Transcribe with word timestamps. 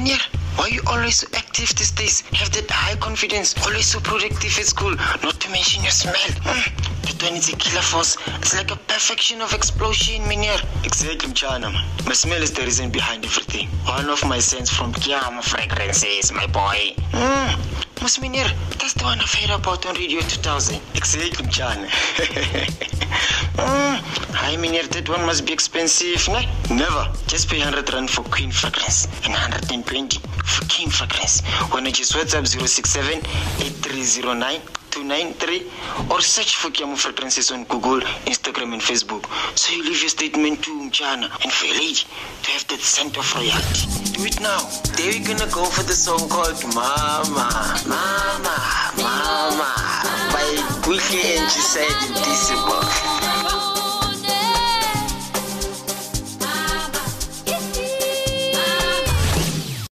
Meneer, 0.00 0.18
why 0.56 0.68
you 0.68 0.80
always 0.86 1.16
so 1.16 1.26
active 1.34 1.74
these 1.76 1.90
days? 1.90 2.22
Have 2.32 2.50
that 2.52 2.70
high 2.70 2.96
confidence, 2.96 3.54
always 3.66 3.84
so 3.84 4.00
productive 4.00 4.56
at 4.58 4.64
school, 4.64 4.94
not 5.22 5.38
to 5.40 5.50
mention 5.50 5.82
your 5.82 5.92
smell. 5.92 6.14
Mm, 6.14 7.02
that 7.02 7.22
one 7.22 7.36
is 7.36 7.52
a 7.52 7.56
killer 7.56 7.82
force. 7.82 8.16
It's 8.40 8.54
like 8.56 8.70
a 8.70 8.76
perfection 8.76 9.42
of 9.42 9.52
explosion, 9.52 10.22
Meneer. 10.22 10.56
Exactly, 10.86 11.28
Mchana. 11.28 11.70
man. 11.70 11.84
My 12.06 12.14
smell 12.14 12.40
is 12.42 12.50
the 12.50 12.62
reason 12.62 12.88
behind 12.90 13.26
everything. 13.26 13.68
One 13.84 14.08
of 14.08 14.24
my 14.26 14.38
scents 14.38 14.70
from 14.70 14.94
Keamo 14.94 15.42
fragrances, 15.44 16.32
my 16.32 16.46
boy. 16.46 16.94
Mm. 17.12 17.80
Mas 18.00 18.16
meneer, 18.18 18.48
that's 18.78 18.94
the 18.94 19.04
one 19.04 19.20
I've 19.20 19.34
heard 19.34 19.50
about 19.60 19.84
on 19.84 19.94
Radio 19.96 20.22
2000. 20.22 20.80
Exactly, 20.94 21.44
Mchana. 21.44 21.84
mm. 24.56 24.60
mean, 24.60 24.72
meneer, 24.72 24.88
that 24.88 25.08
one 25.08 25.24
must 25.26 25.46
be 25.46 25.52
expensive, 25.52 26.28
ne? 26.28 26.48
Never. 26.70 27.08
Just 27.26 27.48
pay 27.48 27.58
100 27.58 27.92
rand 27.92 28.10
for 28.10 28.22
Queen 28.24 28.50
fragrance 28.50 29.06
and 29.24 29.32
120 29.32 30.18
for 30.44 30.64
King 30.66 30.90
fragrance. 30.90 31.40
When 31.72 31.86
I 31.86 31.90
just 31.90 32.12
WhatsApp 32.14 32.46
067 32.46 33.18
8309 33.60 34.60
293 34.90 35.70
or 36.10 36.20
search 36.20 36.56
for 36.56 36.68
Keamo 36.70 36.96
fragrances 36.96 37.50
on 37.50 37.64
Google, 37.64 38.00
Instagram, 38.26 38.72
and 38.72 38.82
Facebook. 38.82 39.24
So 39.56 39.72
you 39.74 39.84
leave 39.84 40.00
your 40.00 40.08
statement 40.10 40.64
to 40.64 40.70
Mchana 40.70 41.30
and 41.42 41.52
for 41.52 41.66
a 41.66 41.72
lady 41.72 42.02
to 42.42 42.50
have 42.50 42.66
that 42.68 42.80
scent 42.80 43.16
of 43.16 43.34
royalty. 43.34 43.86
Do 44.12 44.24
it 44.26 44.40
now. 44.40 44.58
There 44.96 45.12
we're 45.12 45.26
gonna 45.26 45.50
go 45.52 45.64
for 45.64 45.84
the 45.84 45.94
song 45.94 46.28
called 46.28 46.62
Mama, 46.74 47.48
Mama, 47.86 48.56
Mama 48.98 49.70
by 50.34 50.80
Quickie 50.82 51.38
and 51.38 51.48
Josiah 51.50 51.86
De 51.86 52.24
Disciple. 52.24 52.79